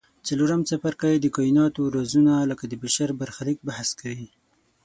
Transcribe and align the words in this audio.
څلورم 0.27 0.61
څپرکی 0.69 1.15
د 1.19 1.27
کایناتو 1.35 1.81
رازونه 1.95 2.33
لکه 2.49 2.63
د 2.67 2.73
بشر 2.83 3.09
برخلیک 3.21 3.57
بحث 3.69 3.89
کوي. 4.01 4.27